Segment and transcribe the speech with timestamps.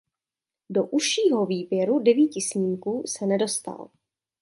[0.69, 3.89] Do užšího výběru devíti snímků se nedostal.